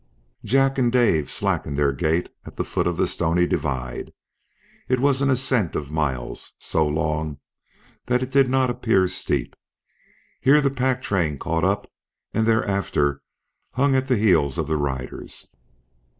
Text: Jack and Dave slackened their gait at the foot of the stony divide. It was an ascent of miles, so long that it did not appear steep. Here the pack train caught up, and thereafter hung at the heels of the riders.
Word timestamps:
Jack 0.43 0.79
and 0.79 0.91
Dave 0.91 1.29
slackened 1.29 1.77
their 1.77 1.91
gait 1.91 2.27
at 2.43 2.55
the 2.55 2.63
foot 2.63 2.87
of 2.87 2.97
the 2.97 3.05
stony 3.05 3.45
divide. 3.45 4.11
It 4.89 4.99
was 4.99 5.21
an 5.21 5.29
ascent 5.29 5.75
of 5.75 5.91
miles, 5.91 6.53
so 6.57 6.87
long 6.87 7.37
that 8.07 8.23
it 8.23 8.31
did 8.31 8.49
not 8.49 8.71
appear 8.71 9.07
steep. 9.07 9.55
Here 10.39 10.59
the 10.59 10.71
pack 10.71 11.03
train 11.03 11.37
caught 11.37 11.63
up, 11.63 11.85
and 12.33 12.47
thereafter 12.47 13.21
hung 13.73 13.95
at 13.95 14.07
the 14.07 14.17
heels 14.17 14.57
of 14.57 14.65
the 14.67 14.75
riders. 14.77 15.53